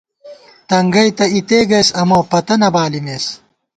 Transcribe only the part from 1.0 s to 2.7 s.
تہ اِتے گئیس اَمہ، پتہ نہ